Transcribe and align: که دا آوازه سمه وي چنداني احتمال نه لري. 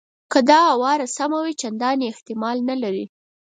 که 0.31 0.39
دا 0.49 0.59
آوازه 0.73 1.05
سمه 1.17 1.39
وي 1.45 1.53
چنداني 1.61 2.05
احتمال 2.11 2.57
نه 2.69 2.75
لري. 2.83 3.05